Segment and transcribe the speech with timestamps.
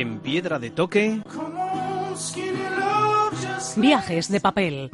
[0.00, 1.20] En piedra de toque.
[3.74, 4.92] Viajes de papel.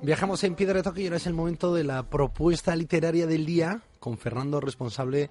[0.00, 3.44] Viajamos en Piedra de Toque y ahora es el momento de la propuesta literaria del
[3.44, 5.28] día con Fernando, responsable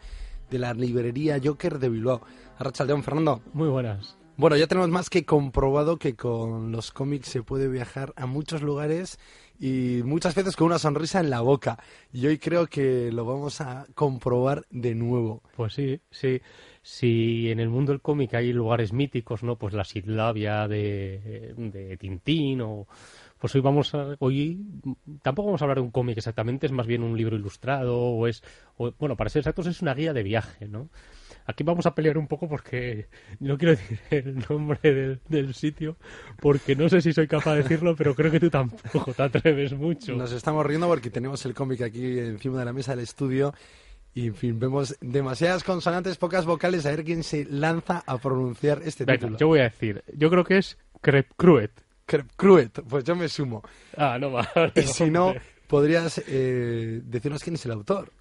[0.52, 2.22] de la librería Joker de Bilbao.
[2.60, 3.41] Arrachaldeón, Fernando.
[3.54, 4.21] Muy buenas.
[4.41, 8.63] Bueno, ya tenemos más que comprobado que con los cómics se puede viajar a muchos
[8.63, 9.20] lugares
[9.59, 11.77] y muchas veces con una sonrisa en la boca.
[12.12, 15.43] Y hoy creo que lo vamos a comprobar de nuevo.
[15.55, 16.41] Pues sí, sí.
[16.82, 19.57] Si en el mundo del cómic hay lugares míticos, ¿no?
[19.57, 22.88] Pues la Sidlavia de, de Tintín o...
[23.38, 24.16] Pues hoy vamos a...
[24.18, 24.66] Hoy
[25.21, 28.26] tampoco vamos a hablar de un cómic exactamente, es más bien un libro ilustrado o
[28.26, 28.41] es...
[28.98, 30.90] Bueno, para ser exactos es una guía de viaje, ¿no?
[31.52, 33.07] Aquí vamos a pelear un poco porque
[33.40, 35.98] no quiero decir el nombre del, del, sitio,
[36.40, 39.74] porque no sé si soy capaz de decirlo, pero creo que tú tampoco te atreves
[39.74, 40.16] mucho.
[40.16, 43.54] Nos estamos riendo porque tenemos el cómic aquí encima de la mesa del estudio
[44.13, 48.82] y, en fin, vemos demasiadas consonantes, pocas vocales, a ver quién se lanza a pronunciar
[48.85, 49.38] este Venga, título.
[49.38, 51.72] Yo voy a decir, yo creo que es Crepcruet.
[52.05, 53.62] Crepcruet, pues yo me sumo.
[53.98, 54.48] Ah, no va.
[54.76, 55.34] Y si no,
[55.68, 58.12] podrías eh, decirnos quién es el autor.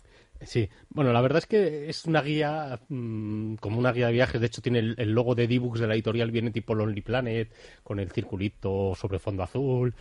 [0.43, 4.41] Sí, bueno, la verdad es que es una guía, mmm, como una guía de viajes.
[4.41, 7.53] De hecho, tiene el, logo de D-Books de la editorial, viene tipo Lonely Planet,
[7.83, 9.95] con el circulito sobre fondo azul.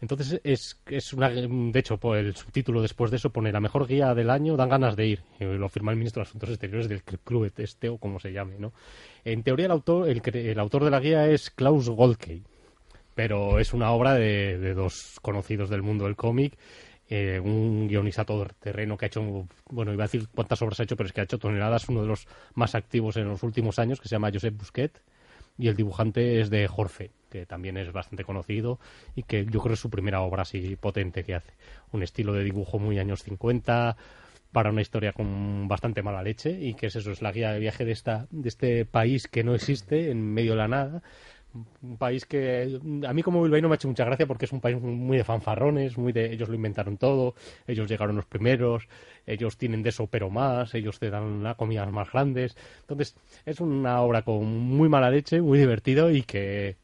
[0.00, 1.28] Entonces, es, es una.
[1.28, 4.70] De hecho, pues, el subtítulo después de eso pone la mejor guía del año, dan
[4.70, 5.22] ganas de ir.
[5.38, 8.72] Lo firma el ministro de Asuntos Exteriores del Club este o como se llame, ¿no?
[9.24, 12.42] En teoría, el autor, el, el autor de la guía es Klaus Goldkey,
[13.14, 16.54] pero es una obra de, de dos conocidos del mundo del cómic
[17.14, 18.24] eh, un guionista
[18.58, 21.20] terreno que ha hecho, bueno, iba a decir cuántas obras ha hecho, pero es que
[21.20, 24.30] ha hecho toneladas, uno de los más activos en los últimos años, que se llama
[24.32, 25.02] Josep Busquet,
[25.58, 28.80] y el dibujante es de Jorge, que también es bastante conocido
[29.14, 31.52] y que yo creo es su primera obra así potente que hace.
[31.92, 33.94] Un estilo de dibujo muy años 50,
[34.50, 37.60] para una historia con bastante mala leche, y que es eso, es la guía de
[37.60, 41.02] viaje de, esta, de este país que no existe, en medio de la nada,
[41.54, 44.60] un país que a mí como bilbaíno me ha hecho mucha gracia porque es un
[44.60, 47.34] país muy de fanfarrones, muy de ellos lo inventaron todo,
[47.66, 48.88] ellos llegaron los primeros,
[49.26, 52.56] ellos tienen de eso pero más, ellos te dan las comidas más grandes.
[52.80, 56.76] Entonces, es una obra con muy mala leche, muy divertido y que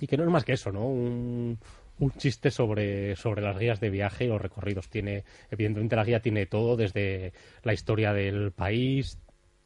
[0.00, 0.86] y que no es más que eso, ¿no?
[0.86, 1.58] Un,
[2.00, 4.88] un chiste sobre, sobre las guías de viaje o recorridos.
[4.88, 7.32] Tiene, evidentemente la guía tiene todo, desde
[7.62, 9.18] la historia del país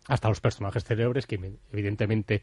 [0.06, 1.38] hasta los personajes célebres que
[1.72, 2.42] evidentemente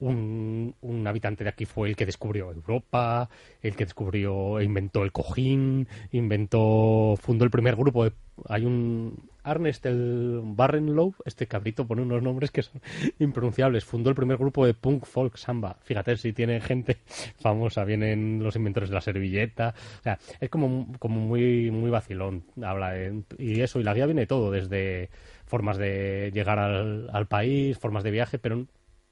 [0.00, 3.28] un, un, habitante de aquí fue el que descubrió Europa,
[3.62, 8.12] el que descubrió e inventó el cojín, inventó, fundó el primer grupo de...
[8.48, 9.30] Hay un...
[9.46, 12.82] Ernest el Barrenlow, este cabrito pone unos nombres que son
[13.20, 15.76] impronunciables, fundó el primer grupo de punk folk samba.
[15.82, 16.98] Fíjate si tiene gente
[17.40, 22.42] famosa, vienen los inventores de la servilleta, o sea, es como, como muy, muy vacilón,
[22.60, 25.10] habla de, y eso, y la guía viene todo, desde
[25.46, 28.66] formas de llegar al, al país, formas de viaje, pero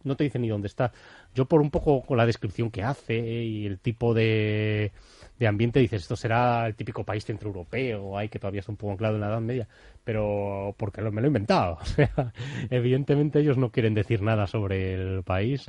[0.04, 0.92] no te dice ni dónde está.
[1.34, 4.92] Yo por un poco con la descripción que hace y el tipo de,
[5.38, 8.92] de ambiente dices, esto será el típico país centroeuropeo, hay que todavía está un poco
[8.92, 9.68] anclado en la Edad Media,
[10.04, 11.78] pero porque lo, me lo he inventado.
[11.84, 12.32] O sea,
[12.70, 15.68] evidentemente ellos no quieren decir nada sobre el país,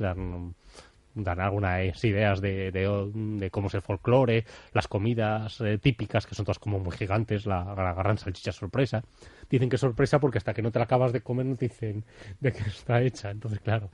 [1.16, 6.58] dan algunas ideas de, cómo es el folclore, las comidas eh, típicas, que son todas
[6.58, 9.02] como muy gigantes, la, la gran salchicha sorpresa.
[9.48, 11.68] Dicen que es sorpresa porque hasta que no te la acabas de comer no te
[11.68, 12.04] dicen
[12.40, 13.30] de qué está hecha.
[13.30, 13.90] Entonces, claro,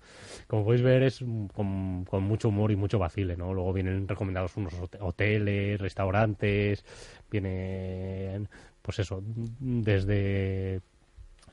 [0.49, 3.55] como podéis ver es con, con mucho humor y mucho vacile, ¿no?
[3.55, 6.85] Luego vienen recomendados unos hoteles, restaurantes,
[7.31, 8.49] vienen,
[8.83, 10.81] pues eso, desde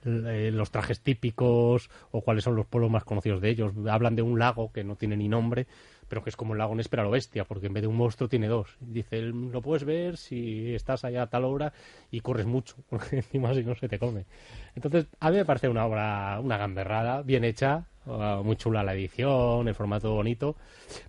[0.03, 3.73] los trajes típicos o cuáles son los pueblos más conocidos de ellos.
[3.89, 5.67] Hablan de un lago que no tiene ni nombre,
[6.09, 8.27] pero que es como el lago Nespera lo bestia, porque en vez de un monstruo
[8.27, 8.75] tiene dos.
[8.81, 11.71] Dice, lo puedes ver si estás allá a tal hora
[12.11, 14.25] y corres mucho, porque encima si no se te come.
[14.75, 18.93] Entonces, a mí me parece una obra, una gamberrada, bien hecha, uh, muy chula la
[18.93, 20.55] edición, el formato bonito,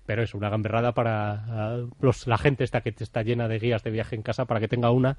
[0.07, 3.83] pero es una gamberrada para uh, los, la gente esta que está llena de guías
[3.83, 5.17] de viaje en casa para que tenga una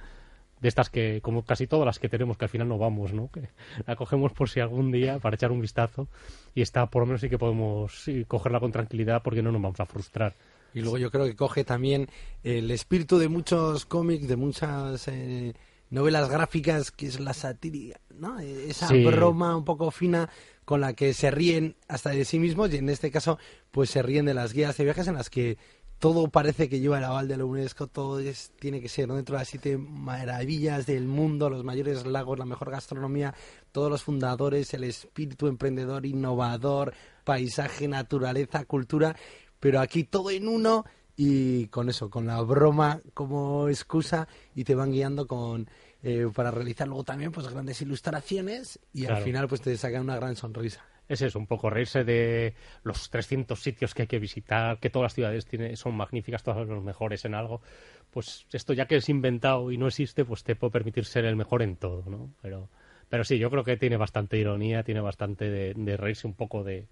[0.62, 3.30] de estas que, como casi todas las que tenemos, que al final no vamos, ¿no?
[3.32, 3.50] Que
[3.88, 6.08] la cogemos por si algún día para echar un vistazo
[6.56, 9.62] y está, por lo menos sí que podemos sí, cogerla con tranquilidad porque no nos
[9.62, 10.34] vamos a frustrar.
[10.74, 12.08] Y luego yo creo que coge también
[12.44, 15.54] el espíritu de muchos cómics, de muchas eh,
[15.90, 18.40] novelas gráficas, que es la satírica, ¿no?
[18.40, 19.04] Esa Sí.
[19.04, 20.30] broma un poco fina
[20.64, 23.38] con la que se ríen hasta de sí mismos y en este caso
[23.72, 25.58] pues se ríen de las guías de viajes en las que
[26.02, 29.18] todo parece que lleva el aval de la UNESCO, todo es, tiene que ser ¿no?
[29.18, 33.36] dentro de las siete maravillas del mundo, los mayores lagos, la mejor gastronomía,
[33.72, 36.92] todos los fundadores, el espíritu emprendedor, innovador,
[37.24, 39.16] paisaje, naturaleza, cultura,
[39.60, 44.74] pero aquí todo en uno y con eso, con la broma como excusa y te
[44.74, 45.70] van guiando con
[46.02, 50.16] eh, para realizar luego también pues grandes ilustraciones y al final pues te sacan una
[50.16, 50.84] gran sonrisa.
[51.12, 52.54] Es eso, un poco reírse de
[52.84, 56.66] los 300 sitios que hay que visitar, que todas las ciudades tiene, son magníficas, todas
[56.66, 57.62] los mejores en algo.
[58.12, 61.36] Pues esto ya que es inventado y no existe, pues te puede permitir ser el
[61.36, 62.34] mejor en todo, ¿no?
[62.42, 62.70] Pero,
[63.10, 66.88] pero sí, yo creo que tiene bastante ironía, tiene bastante de, reírse un poco de,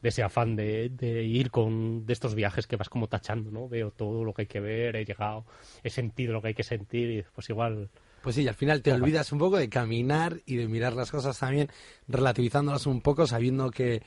[0.00, 3.68] de ese afán de, de ir con de estos viajes que vas como tachando, ¿no?
[3.68, 5.44] Veo todo lo que hay que ver, he llegado,
[5.82, 7.90] he sentido lo que hay que sentir y pues igual
[8.26, 11.38] Pues sí, al final te olvidas un poco de caminar y de mirar las cosas
[11.38, 11.68] también,
[12.08, 14.02] relativizándolas un poco, sabiendo que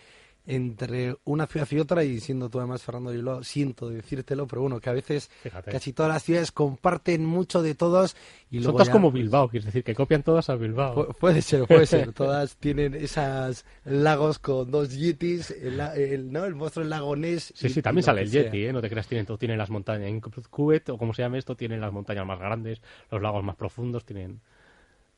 [0.46, 4.62] entre una ciudad y otra, y siendo tú además, Fernando, yo lo siento decírtelo, pero
[4.64, 5.70] bueno, que a veces Fíjate.
[5.72, 8.16] casi todas las ciudades comparten mucho de todos
[8.50, 10.96] y son luego todas ya- como Bilbao, quiere decir que copian todas a Bilbao.
[10.96, 12.14] Pu- puede ser, puede ser.
[12.14, 16.46] Todas tienen esas lagos con dos yetis, el, el- ¿no?
[16.46, 17.54] el monstruo del lago Ness.
[17.56, 18.32] Sí, y- sí, también sale el.
[18.32, 18.74] Yeti, ¿eh?
[18.74, 19.38] No te creas, tienen todo.
[19.38, 20.08] Tienen las montañas.
[20.10, 22.82] En Cubet, o como se llame esto, tienen las montañas más grandes,
[23.12, 24.42] los lagos más profundos, tienen...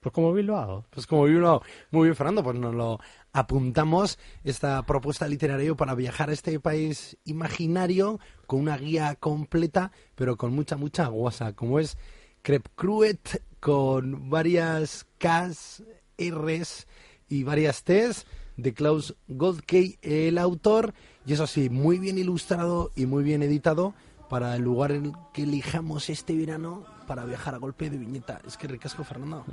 [0.01, 0.83] Pues como Bilbao.
[0.89, 1.61] Pues como vino
[1.91, 2.99] muy bien Fernando, pues nos lo
[3.33, 10.37] apuntamos esta propuesta literaria para viajar a este país imaginario con una guía completa, pero
[10.37, 11.99] con mucha, mucha guasa, como es
[12.41, 15.83] Crep Cruet, con varias Ks,
[16.17, 16.87] Rs
[17.29, 18.25] y varias Ts
[18.57, 20.95] de Klaus Goldkey, el autor,
[21.27, 23.93] y eso sí, muy bien ilustrado y muy bien editado
[24.31, 28.39] para el lugar en el que elijamos este verano para viajar a golpe de viñeta.
[28.47, 29.43] Es que ricasco, Fernando.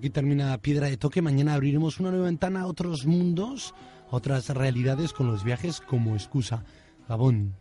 [0.00, 1.20] Aquí termina Piedra de Toque.
[1.20, 3.74] Mañana abriremos una nueva ventana a otros mundos,
[4.10, 6.64] otras realidades con los viajes como excusa.
[7.06, 7.54] Gabón.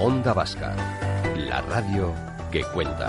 [0.00, 0.74] Onda Vasca,
[1.36, 2.12] la radio
[2.50, 3.08] que cuenta.